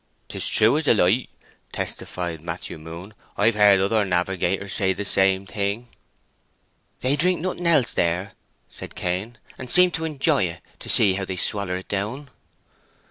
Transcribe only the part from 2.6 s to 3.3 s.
Moon.